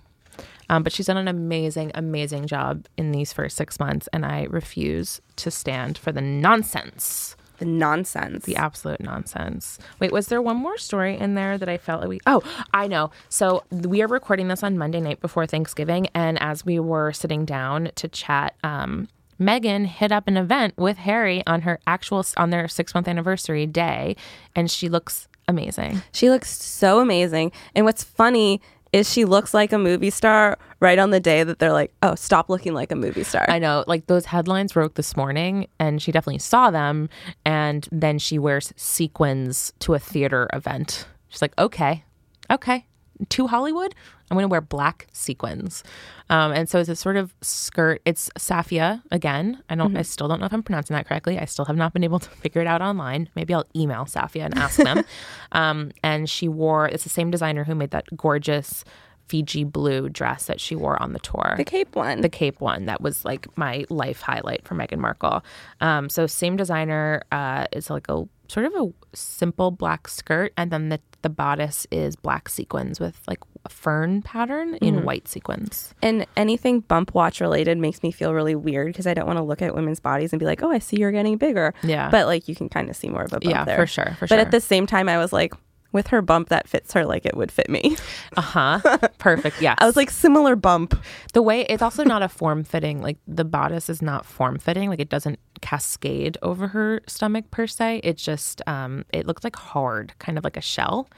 [0.69, 4.45] Um, but she's done an amazing, amazing job in these first six months, and I
[4.45, 8.45] refuse to stand for the nonsense The nonsense.
[8.45, 9.79] the absolute nonsense.
[10.01, 12.19] Wait, was there one more story in there that I felt like we?
[12.27, 12.43] Oh,
[12.75, 13.13] I know.
[13.29, 17.45] So we are recording this on Monday night before Thanksgiving, and as we were sitting
[17.45, 19.07] down to chat, um,
[19.41, 23.65] Meghan hit up an event with Harry on her actual on their six month anniversary
[23.65, 24.17] day,
[24.57, 26.03] and she looks amazing.
[26.11, 27.53] She looks so amazing.
[27.77, 28.61] And what's funny
[28.93, 32.15] is she looks like a movie star right on the day that they're like, oh,
[32.15, 33.47] stop looking like a movie star.
[33.49, 37.09] I know, like those headlines broke this morning, and she definitely saw them.
[37.45, 41.07] And then she wears sequins to a theater event.
[41.29, 42.05] She's like, okay,
[42.51, 42.87] okay,
[43.31, 43.95] to Hollywood,
[44.31, 45.85] I'm going to wear black sequins.
[46.31, 48.01] Um, and so it's a sort of skirt.
[48.05, 49.63] It's Safiyaa again.
[49.69, 49.97] I don't.
[49.97, 51.39] I still don't know if I'm pronouncing that correctly.
[51.39, 53.29] I still have not been able to figure it out online.
[53.35, 55.05] Maybe I'll email Safiyaa and ask them.
[55.53, 56.89] um, and she wore.
[56.89, 58.85] It's the same designer who made that gorgeous
[59.29, 62.21] Fiji blue dress that she wore on the tour the cape one.
[62.21, 65.43] the cape one that was like my life highlight for Meghan Markle.
[65.81, 70.71] Um, so same designer uh, is like a sort of a simple black skirt, and
[70.71, 75.05] then the the bodice is black sequins with like a fern pattern in mm-hmm.
[75.05, 75.95] white sequins.
[76.03, 79.43] and anything bump watch related makes me feel really weird because I don't want to
[79.45, 81.73] look at women's bodies and be like, oh, I see you're getting bigger.
[81.85, 82.11] Yeah.
[82.11, 83.77] But like you can kind of see more of a bump Yeah, there.
[83.77, 84.39] for sure, for but sure.
[84.41, 85.55] at the same time, I was like,
[85.93, 87.97] with her bump, that fits her like it would fit me.
[88.35, 88.99] Uh huh.
[89.19, 89.61] Perfect.
[89.61, 89.75] Yeah.
[89.77, 90.99] I was like, similar bump.
[91.35, 93.03] the way it's also not a form fitting.
[93.03, 94.89] Like the bodice is not form fitting.
[94.89, 98.01] Like it doesn't cascade over her stomach per se.
[98.05, 101.09] It just um, it looks like hard, kind of like a shell.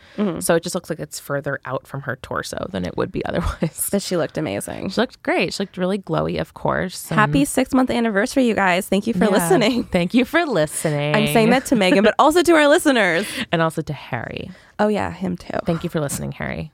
[0.40, 3.24] So it just looks like it's further out from her torso than it would be
[3.26, 3.88] otherwise.
[3.92, 4.88] But she looked amazing.
[4.90, 5.54] She looked great.
[5.54, 7.10] She looked really glowy, of course.
[7.12, 8.88] and- Happy six month anniversary, you guys.
[8.88, 9.30] Thank you for Yeah.
[9.30, 9.84] listening.
[9.84, 11.14] Thank you for listening.
[11.14, 13.24] I'm saying that to Meghan, but also to our listeners.
[13.52, 14.50] and also to Harry.
[14.78, 15.58] Oh, yeah, him too.
[15.64, 16.72] Thank you for listening, Harry.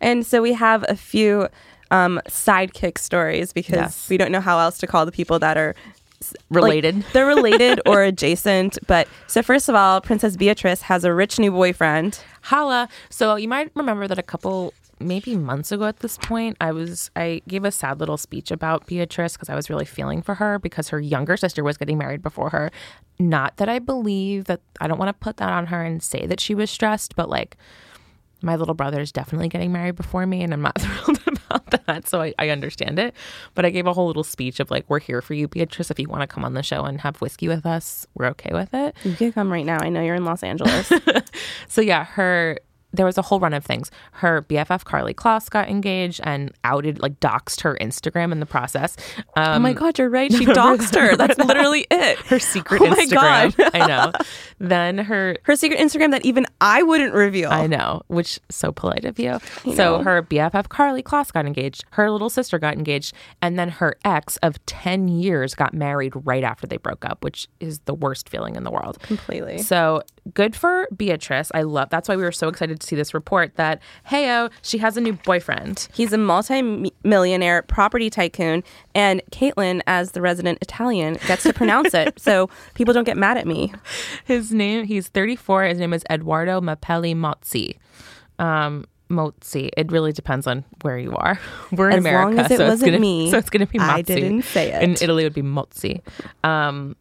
[0.00, 1.48] And so we have a few
[1.90, 4.08] um, sidekick stories because Yes.
[4.08, 5.74] we don't know how else to call the people that are
[6.20, 7.04] s- like, Related.
[7.12, 8.78] they're related or adjacent.
[8.86, 12.20] But so, first of all, Princess Beatrice has a rich new boyfriend.
[12.42, 12.88] Holla.
[13.10, 17.10] So you might remember that a couple maybe months ago at this point i was
[17.16, 20.58] i gave a sad little speech about beatrice because i was really feeling for her
[20.58, 22.70] because her younger sister was getting married before her
[23.18, 26.26] not that i believe that i don't want to put that on her and say
[26.26, 27.56] that she was stressed but like
[28.42, 32.08] my little brother is definitely getting married before me and i'm not thrilled about that
[32.08, 33.14] so I, I understand it
[33.54, 35.98] but i gave a whole little speech of like we're here for you beatrice if
[35.98, 38.72] you want to come on the show and have whiskey with us we're okay with
[38.72, 39.78] it You can come right now.
[39.80, 40.90] I know you're in Los Angeles.
[41.68, 42.58] so yeah, her
[42.92, 43.90] there was a whole run of things.
[44.12, 48.96] Her BFF Karlie Kloss got engaged and outed, like doxed her Instagram in the process.
[49.36, 50.30] Um, oh my God, you're right.
[50.40, 51.16] She doxed her.
[51.16, 52.18] That's literally it.
[52.26, 53.56] her secret Oh my Instagram.
[53.56, 53.70] God.
[53.74, 54.12] I know.
[54.58, 57.50] Then her Her secret Instagram that even I wouldn't reveal.
[57.50, 59.32] I know, which so polite of you.
[59.66, 60.02] I So know.
[60.04, 61.84] her BFF Karlie Kloss got engaged.
[61.90, 66.44] Her little sister got engaged, and then her ex of ten years got married right
[66.44, 68.98] after they broke up, which is the worst feeling in the world.
[69.02, 69.58] Completely.
[69.58, 70.02] So
[70.34, 71.50] good for Beatrice.
[71.54, 71.90] I love.
[71.90, 75.00] That's why we were so excited to see this report that heyo, she has a
[75.00, 75.88] new boyfriend.
[75.92, 78.62] He's a multi-millionaire property tycoon,
[78.94, 83.36] and Kaitlin, as the resident Italian, gets to pronounce it, so people don't get mad
[83.36, 83.72] at me.
[84.24, 84.84] His name.
[84.84, 85.64] He's 34.
[85.64, 87.76] His name is Eduardo Mapelli Mozzi.
[88.38, 89.70] Um, Mozzi.
[89.76, 91.38] It really depends on where you are.
[91.72, 93.66] We're in As long America, as it so it's wasn't gonna, me, So it's going
[93.66, 93.88] to be Mozzi.
[93.90, 94.82] I didn't say it.
[94.82, 96.00] In Italy, it would be Mozzi.
[96.44, 96.96] Um,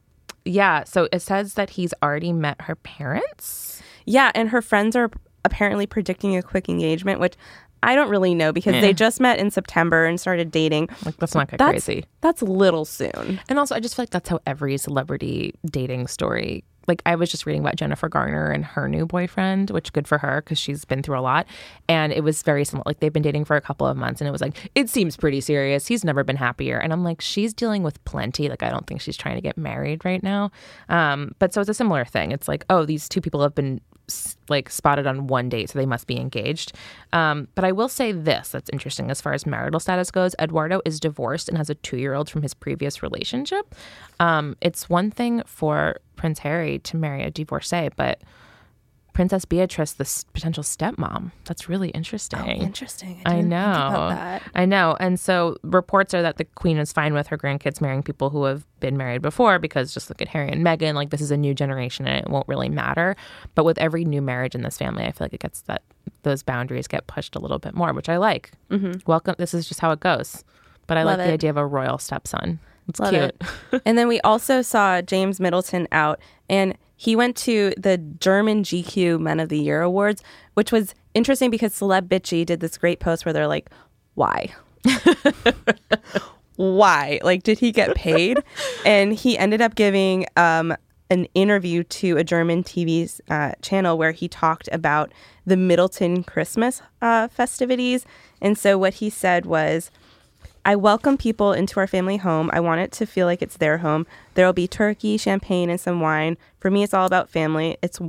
[0.49, 0.83] yeah.
[0.83, 3.81] So it says that he's already met her parents.
[4.05, 5.11] Yeah, and her friends are
[5.45, 7.35] apparently predicting a quick engagement, which
[7.81, 8.95] I don't really know because they hmm.
[8.95, 10.89] just met in September and started dating.
[11.05, 12.05] Like that's not That's crazy.
[12.21, 13.39] that's a little soon.
[13.47, 16.63] And also, I just feel like that's how every celebrity dating story.
[16.89, 20.17] Like I was just reading about Jennifer Garner and her new boyfriend, which good for
[20.17, 21.47] her because she's been through a lot.
[21.87, 22.83] And it was very similar.
[22.85, 25.15] Like they've been dating for a couple of months, and it was like it seems
[25.15, 25.87] pretty serious.
[25.87, 28.49] He's never been happier, and I'm like, she's dealing with plenty.
[28.49, 30.51] Like I don't think she's trying to get married right now.
[30.89, 32.31] Um, but so it's a similar thing.
[32.31, 33.79] It's like, oh, these two people have been
[34.47, 36.73] like spotted on one date, so they must be engaged.
[37.13, 40.35] Um, but I will say this that's interesting as far as marital status goes.
[40.39, 43.75] Eduardo is divorced and has a two year old from his previous relationship.
[44.19, 48.21] Um, it's one thing for Prince Harry to marry a divorcee, but
[49.19, 51.33] Princess Beatrice, the s- potential stepmom.
[51.43, 52.39] That's really interesting.
[52.39, 53.21] Oh, interesting.
[53.25, 53.57] I didn't know.
[53.65, 54.43] think about that.
[54.55, 54.95] I know.
[54.97, 58.45] And so reports are that the queen is fine with her grandkids marrying people who
[58.45, 60.93] have been married before because just look at Harry and Meghan.
[60.93, 63.17] Like this is a new generation and it won't really matter.
[63.55, 65.81] But with every new marriage in this family, I feel like it gets that
[66.23, 68.51] those boundaries get pushed a little bit more, which I like.
[68.71, 68.99] Mm-hmm.
[69.05, 69.35] Welcome.
[69.37, 70.45] This is just how it goes.
[70.87, 72.57] But I Love like the idea of a royal stepson.
[72.87, 73.35] It's Love cute.
[73.73, 73.81] it.
[73.85, 79.21] and then we also saw James Middleton out, and he went to the German GQ
[79.21, 80.21] Men of the Year Awards,
[80.55, 83.69] which was interesting because Celebitchy did this great post where they're like,
[84.15, 84.53] "Why?
[86.57, 87.21] Why?
[87.23, 88.43] Like, did he get paid?"
[88.85, 90.75] and he ended up giving um,
[91.09, 95.13] an interview to a German TV uh, channel where he talked about
[95.45, 98.05] the Middleton Christmas uh, festivities.
[98.41, 99.89] And so what he said was.
[100.65, 102.49] I welcome people into our family home.
[102.53, 104.05] I want it to feel like it's their home.
[104.33, 106.37] There will be turkey, champagne, and some wine.
[106.59, 107.77] For me, it's all about family.
[107.81, 107.99] It's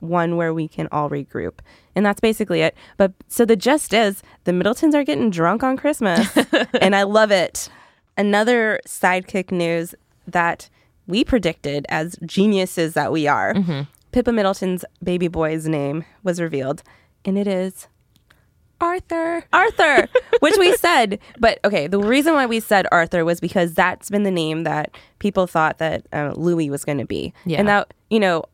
[0.00, 1.58] one where we can all regroup.
[1.94, 2.76] And that's basically it.
[2.96, 6.28] But so the gist is the Middletons are getting drunk on Christmas,
[6.80, 7.68] and I love it.
[8.16, 9.94] Another sidekick news
[10.26, 10.68] that
[11.06, 13.82] we predicted as geniuses that we are mm-hmm.
[14.12, 16.82] Pippa Middleton's baby boy's name was revealed,
[17.24, 17.88] and it is
[18.80, 19.44] Arthur.
[19.52, 20.08] Arthur,
[20.40, 24.22] which we said, but okay, the reason why we said Arthur was because that's been
[24.22, 27.32] the name that people thought that uh, Louis was going to be.
[27.44, 27.58] Yeah.
[27.58, 28.44] And that, you know,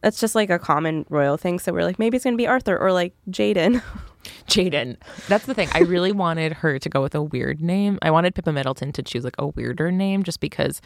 [0.00, 1.58] that's just like a common royal thing.
[1.58, 3.82] So we're like, maybe it's going to be Arthur or like Jaden.
[4.48, 4.96] Jaden.
[5.28, 5.68] That's the thing.
[5.72, 7.98] I really wanted her to go with a weird name.
[8.02, 10.80] I wanted Pippa Middleton to choose like a weirder name just because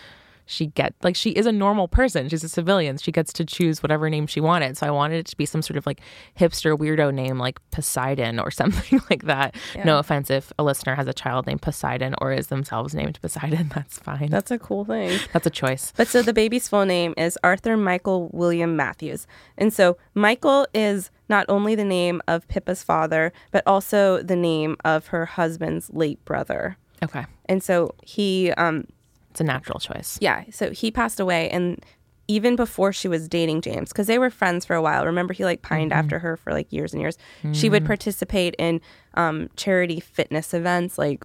[0.47, 2.29] she get like she is a normal person.
[2.29, 2.99] She's a civilian.
[2.99, 4.77] She gets to choose whatever name she wanted.
[4.77, 6.01] So I wanted it to be some sort of like
[6.39, 9.55] hipster weirdo name like Poseidon or something like that.
[9.85, 13.71] No offense if a listener has a child named Poseidon or is themselves named Poseidon.
[13.75, 14.29] That's fine.
[14.31, 15.19] That's a cool thing.
[15.33, 15.93] That's a choice.
[15.97, 19.27] But so the baby's full name is Arthur Michael William Matthews.
[19.57, 24.77] And so Michael is not only the name of Pippa's father, but also the name
[24.85, 26.77] of her husband's late brother.
[27.03, 27.25] Okay.
[27.47, 28.87] And so he um,
[29.35, 30.17] It's a natural choice.
[30.21, 31.85] Yeah, so he passed away and
[32.29, 35.05] even before she was dating James cuz they were friends for a while.
[35.05, 37.19] Remember he like pined after her for like years and years.
[37.53, 38.81] She would participate in
[39.15, 41.25] um charity fitness events like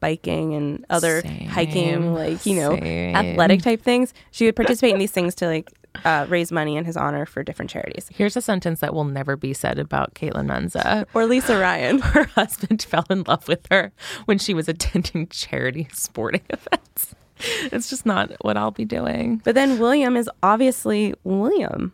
[0.00, 3.14] biking and other hiking like, you know, same.
[3.14, 4.14] athletic type things.
[4.30, 5.70] She would participate in these things to like
[6.04, 8.08] uh, raise money in his honor for different charities.
[8.12, 11.06] Here's a sentence that will never be said about Kaitlin Menza.
[11.14, 11.98] Or Lisa Ryan.
[12.16, 13.92] her husband fell in love with her
[14.24, 17.14] when she was attending charity sporting events.
[17.72, 19.40] It's just not what I'll be doing.
[19.44, 21.92] But then William is obviously William.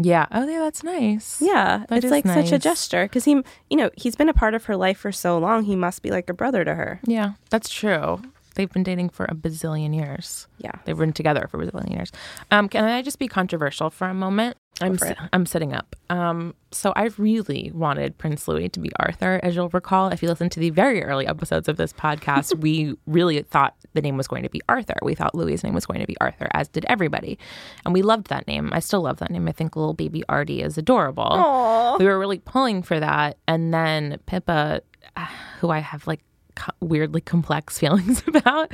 [0.00, 0.26] Yeah.
[0.30, 1.42] Oh, yeah, that's nice.
[1.42, 4.54] Yeah, That it's like such a gesture because he, you know, he's been a part
[4.54, 5.64] of her life for so long.
[5.64, 7.00] He must be like a brother to her.
[7.04, 8.22] Yeah, that's true.
[8.54, 10.48] They've been dating for a bazillion years.
[10.58, 10.72] Yeah.
[10.84, 12.10] They've been together for a bazillion years.
[12.50, 14.56] Um, can I just be controversial for a moment?
[14.80, 14.98] I'm.
[15.32, 15.96] I'm sitting up.
[16.10, 20.08] Um, so I really wanted Prince Louis to be Arthur, as you'll recall.
[20.08, 24.02] If you listen to the very early episodes of this podcast, we really thought the
[24.02, 24.94] name was going to be Arthur.
[25.02, 27.38] We thought Louis's name was going to be Arthur, as did everybody,
[27.84, 28.70] and we loved that name.
[28.72, 29.48] I still love that name.
[29.48, 31.96] I think little baby Artie is adorable.
[31.98, 34.82] We were really pulling for that, and then Pippa,
[35.16, 35.26] uh,
[35.60, 36.20] who I have like
[36.58, 38.70] co- weirdly complex feelings about.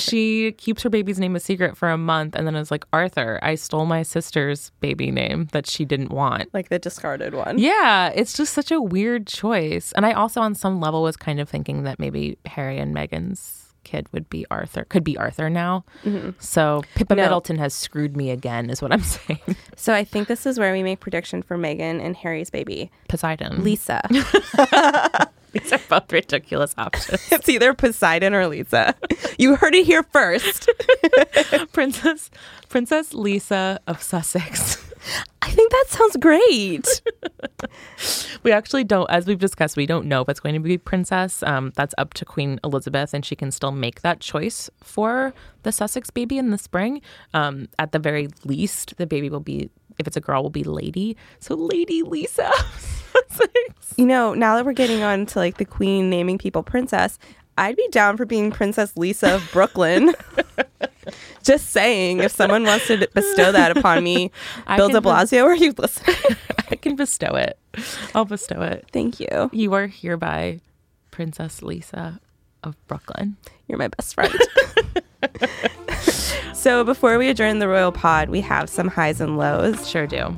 [0.00, 3.38] she keeps her baby's name a secret for a month and then is like, Arthur,
[3.42, 6.52] I stole my sister's baby name that she didn't want.
[6.52, 7.58] Like the discarded one.
[7.58, 9.92] Yeah, it's just such a weird choice.
[9.92, 13.56] And I also, on some level, was kind of thinking that maybe Harry and Meghan's
[13.82, 15.84] kid would be Arthur, could be Arthur now.
[16.04, 16.30] Mm-hmm.
[16.38, 17.22] So Pippa No.
[17.22, 19.40] Middleton has screwed me again, is what I'm saying.
[19.76, 23.64] So I think this is where we make prediction for Meghan and Harry's baby, Poseidon.
[23.64, 24.02] Lisa.
[25.52, 27.26] These are both ridiculous options.
[27.32, 28.94] it's either Poseidon or Lisa.
[29.38, 30.68] You heard it here first.
[31.72, 32.30] Princess
[32.68, 34.76] Princess Lisa of Sussex.
[35.42, 37.02] I think that sounds great.
[38.42, 41.42] We actually don't, as we've discussed, we don't know if it's going to be princess.
[41.42, 45.72] Um, that's up to Queen Elizabeth, and she can still make that choice for the
[45.72, 47.02] Sussex baby in the spring.
[47.34, 50.64] Um, at the very least, the baby will be, if it's a girl, will be
[50.64, 51.16] Lady.
[51.38, 52.50] So Lady Lisa.
[53.96, 57.18] You know, now that we're getting on to like the queen naming people princess,
[57.58, 60.14] I'd be down for being Princess Lisa of Brooklyn.
[61.42, 64.30] Just saying, if someone wants to bestow that upon me,
[64.66, 66.16] I Bill de Blasio, are you listening?
[66.70, 67.58] I can bestow it.
[68.14, 68.86] I'll bestow it.
[68.90, 69.50] Thank you.
[69.52, 70.60] You are hereby
[71.10, 72.20] Princess Lisa
[72.62, 73.36] of Brooklyn.
[73.68, 74.34] You're my best friend.
[76.52, 79.88] So before we adjourn the royal pod, we have some highs and lows.
[79.88, 80.36] Sure do.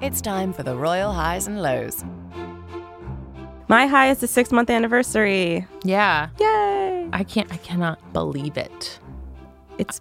[0.00, 2.04] It's time for the royal highs and lows.
[3.68, 5.66] My high is the six month anniversary.
[5.84, 6.28] Yeah.
[6.40, 7.08] Yay!
[7.12, 8.98] I can't, I cannot believe it.
[9.78, 9.98] It's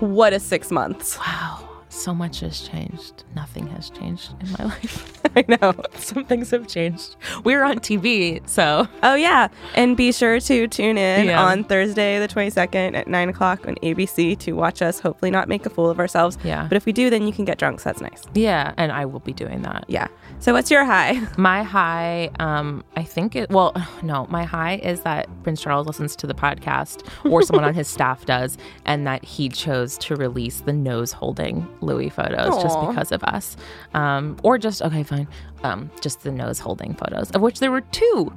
[0.00, 1.18] what a six months.
[1.18, 1.63] Wow.
[1.94, 3.22] So much has changed.
[3.36, 5.20] Nothing has changed in my life.
[5.36, 5.74] I know.
[5.96, 7.16] Some things have changed.
[7.44, 11.42] We're on TV, so Oh yeah, and be sure to tune in Yeah.
[11.42, 14.98] on Thursday the twenty second at nine o'clock on ABC to watch us.
[15.00, 16.36] Hopefully, not make a fool of ourselves.
[16.44, 16.66] Yeah.
[16.68, 17.80] But if we do, then you can get drunk.
[17.80, 18.22] So that's nice.
[18.34, 19.84] yeah, and I will be doing that.
[19.88, 20.08] Yeah.
[20.40, 21.20] So what's your high?
[21.38, 23.50] My high, um, I think it.
[23.50, 23.72] Well,
[24.02, 27.88] no, my high is that Prince Charles listens to the podcast, or someone on his
[27.88, 33.12] staff does, and that he chose to release the nose holding Louis photos just because
[33.12, 33.56] of us,
[33.94, 35.28] um, or just okay, fine,
[35.62, 38.32] um, just the nose holding photos, of which there were two.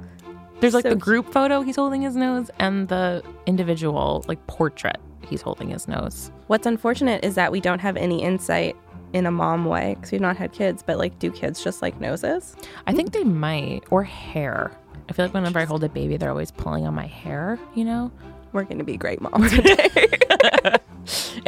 [0.60, 4.98] There's like So the group photo he's holding his nose, and the individual like portrait
[5.28, 6.30] he's holding his nose.
[6.46, 8.76] What's unfortunate is that we don't have any insight
[9.12, 10.82] in a mom way because we've not had kids.
[10.82, 12.56] But like, do kids just like noses?
[12.86, 14.70] I think they might, or hair.
[15.08, 17.84] I feel like whenever I hold a baby, they're always pulling on my hair, you
[17.84, 18.10] know?
[18.52, 19.88] We're gonna be great moms today.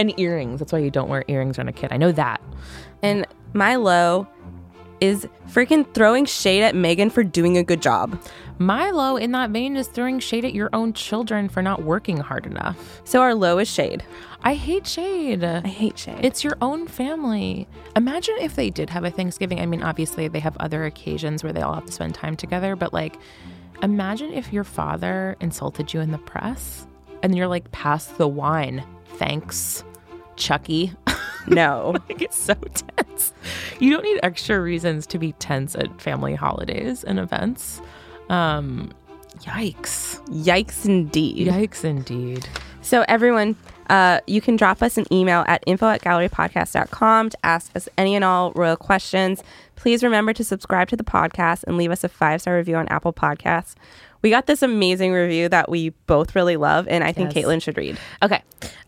[0.01, 0.59] And earrings.
[0.59, 1.93] That's why you don't wear earrings on a kid.
[1.93, 2.41] I know that.
[3.03, 4.27] and my low
[5.01, 8.21] is freaking throwing shade at Meghan for doing a good job.
[8.59, 12.45] Milo, in that vein, is throwing shade at your own children for not working hard
[12.47, 13.01] enough.
[13.05, 14.05] So our low is shade.
[14.43, 15.43] I hate shade.
[15.43, 16.23] I hate shade.
[16.23, 17.67] It's your own family.
[17.97, 19.61] Imagine if they did have a Thanksgiving.
[19.61, 22.77] I mean, obviously, they have other occasions where they all have to spend time together,
[22.77, 23.17] but like,
[23.83, 26.87] imagine if your father insulted you in the press
[27.23, 28.85] and you're like, pass the wine.
[29.15, 29.83] Thanks,
[30.41, 30.93] Chucky.
[31.47, 31.95] no.
[32.09, 33.33] like, it's so tense.
[33.79, 37.81] You don't need extra reasons to be tense at family holidays and events.
[38.29, 38.93] Um,
[39.41, 40.21] yikes.
[40.29, 41.49] Yikes indeed.
[41.49, 42.49] Yikes, indeed.
[42.83, 43.57] So, everyone,
[43.89, 48.15] uh, you can drop us an email at info at gallerypodcast.com to ask us any
[48.15, 49.43] and all royal questions.
[49.77, 52.89] Please remember to subscribe to the podcast and leave us a five star review on
[52.89, 53.75] Apple Podcasts.
[54.23, 57.45] We got this amazing review that we both really love, and I think Yes.
[57.45, 57.97] Kaitlin should read.
[58.23, 58.43] Okay.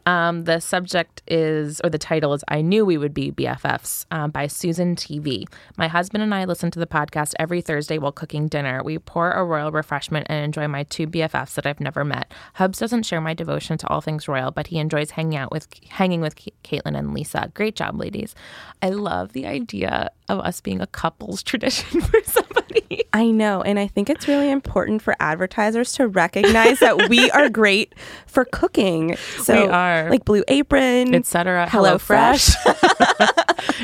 [0.07, 4.31] Um, the subject is, or the title is, I Knew We Would Be BFFs um,
[4.31, 5.47] by Susan TV.
[5.77, 8.83] My husband and I listen to the podcast every Thursday while cooking dinner.
[8.83, 12.33] We pour a royal refreshment and enjoy my two BFFs that I've never met.
[12.55, 15.69] Hubs doesn't share my devotion to all things royal, but he enjoys hanging out with
[15.89, 17.51] hanging with Kaitlin and Lisa.
[17.55, 18.35] Great job, ladies.
[18.83, 23.05] I love the idea of us being a couple's tradition for somebody.
[23.13, 27.49] I know, and I think it's really important for advertisers to recognize that we are
[27.49, 27.95] great
[28.27, 29.17] for cooking.
[29.41, 30.11] So, We are.
[30.11, 31.69] like Blue Apron, etc.
[31.69, 32.51] Hello Fresh.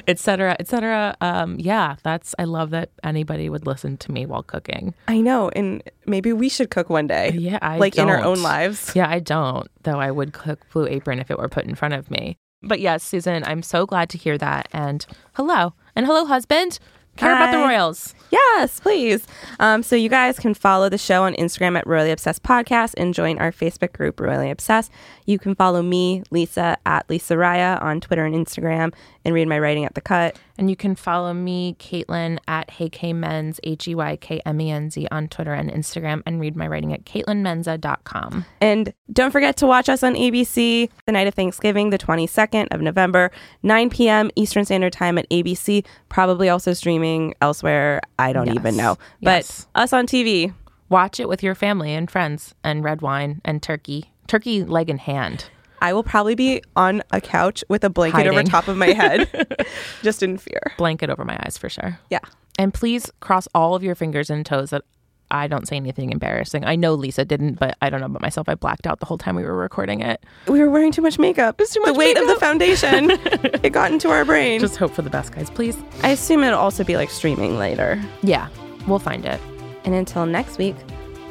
[0.07, 0.57] etc.
[0.61, 1.17] etc.
[1.21, 2.35] Um, yeah, that's.
[2.39, 4.95] I love that anybody would listen to me while cooking.
[5.07, 7.33] I know, and maybe we should cook one day.
[7.35, 8.93] Yeah, I like in our own lives.
[8.95, 9.69] Yeah, I don't.
[9.83, 12.39] Though I would cook Blue Apron if it were put in front of me.
[12.63, 14.69] But yes, Susan, I'm so glad to hear that.
[14.73, 16.79] And hello, and hello, husband.
[17.17, 18.15] Care about the royals.
[18.31, 19.27] Yes, please.
[19.59, 23.13] Um, so you guys can follow the show on Instagram at Royally Obsessed Podcast and
[23.13, 24.93] join our Facebook group Royally Obsessed.
[25.29, 28.95] You can follow me, Lisa, at Lisa Raya on Twitter and Instagram,
[29.27, 30.39] and read my writing at the cut.
[30.57, 34.89] And you can follow me, Kaitlin, at HeyKMenz, H E Y K M E N
[34.91, 38.47] Z, on Twitter and Instagram, and read my writing at KaitlinMenza.com.
[38.63, 42.81] And don't forget to watch us on ABC the night of Thanksgiving, the 22nd of
[42.81, 43.31] November,
[43.63, 44.31] 9 p.m.
[44.35, 45.85] Eastern Standard Time at ABC.
[46.09, 48.01] Probably also streaming elsewhere.
[48.19, 48.57] I don't Yes.
[48.57, 48.97] even know.
[49.23, 49.67] But Yes.
[49.75, 50.55] us on TV.
[50.89, 54.99] Watch it with your family and friends, and red wine and turkey, turkey leg in
[54.99, 55.47] hand.
[55.81, 59.67] I will probably be on a couch with a blanket over top of my head,
[60.03, 60.61] just in fear.
[60.77, 61.99] Blanket over my eyes for sure.
[62.11, 62.21] Yeah.
[62.59, 64.83] And please cross all of your fingers and toes that
[65.31, 66.65] I don't say anything embarrassing.
[66.65, 68.49] I know Lisa didn't, but I don't know about myself.
[68.49, 70.25] I blacked out the whole time we were recording it.
[70.47, 71.59] We were wearing too much makeup.
[71.59, 73.11] too the much weight of the foundation.
[73.63, 74.59] it got into our brain.
[74.61, 75.77] Just hope for the best, guys, please.
[76.03, 78.03] I assume it'll also be like streaming later.
[78.23, 78.49] Yeah,
[78.87, 79.41] we'll find it.
[79.85, 80.77] And until next week,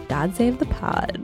[0.10, 1.24] God save the pod.